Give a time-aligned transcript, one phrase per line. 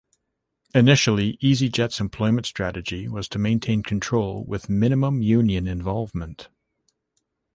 [0.73, 6.49] Initially, easyJet's employment strategy was to maintain control with minimal union involvement.